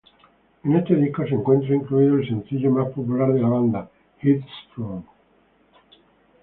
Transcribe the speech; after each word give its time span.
En 0.63 0.75
este 0.77 0.95
disco 0.95 1.27
se 1.27 1.35
encuentra 1.35 1.75
incluido 1.75 2.15
el 2.15 2.27
sencillo 2.27 2.71
más 2.71 2.89
popular 2.91 3.31
de 3.33 3.39
la 3.41 3.49
banda 3.49 3.91
Headstrong. 4.19 5.03